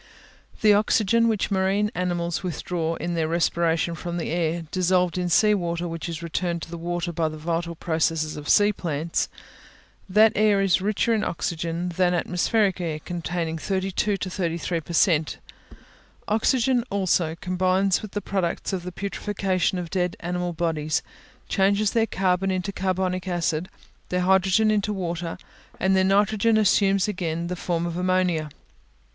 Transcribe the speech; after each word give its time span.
The 0.61 0.73
oxygen 0.73 1.27
which 1.27 1.51
marine 1.51 1.91
animals 1.93 2.41
withdraw 2.41 2.95
in 2.95 3.13
their 3.13 3.27
respiration 3.27 3.93
from 3.93 4.17
the 4.17 4.31
air, 4.31 4.63
dissolved 4.71 5.15
in 5.15 5.29
sea 5.29 5.53
water, 5.53 5.87
is 6.07 6.23
returned 6.23 6.63
to 6.63 6.71
the 6.71 6.77
water 6.79 7.11
by 7.13 7.29
the 7.29 7.37
vital 7.37 7.75
processes 7.75 8.35
of 8.35 8.49
sea 8.49 8.73
plants; 8.73 9.29
that 10.09 10.31
air 10.35 10.59
is 10.59 10.81
richer 10.81 11.13
in 11.13 11.23
oxygen 11.23 11.89
than 11.97 12.15
atmospheric 12.15 12.81
air, 12.81 12.97
containing 12.97 13.59
32 13.59 14.17
to 14.17 14.27
33 14.27 14.81
per 14.81 14.91
cent. 14.93 15.37
Oxygen, 16.27 16.83
also, 16.89 17.35
combines 17.39 18.01
with 18.01 18.13
the 18.13 18.21
products 18.21 18.73
of 18.73 18.81
the 18.81 18.91
putrefaction 18.91 19.77
of 19.77 19.91
dead 19.91 20.17
animal 20.21 20.51
bodies, 20.51 21.03
changes 21.47 21.91
their 21.91 22.07
carbon 22.07 22.49
into 22.49 22.71
carbonic 22.71 23.27
acid, 23.27 23.69
their 24.09 24.21
hydrogen 24.21 24.71
into 24.71 24.93
water, 24.93 25.37
and 25.79 25.95
their 25.95 26.03
nitrogen 26.03 26.57
assumes 26.57 27.07
again 27.07 27.45
the 27.49 27.55
form 27.55 27.85
of 27.85 27.95
ammonia. 27.95 28.49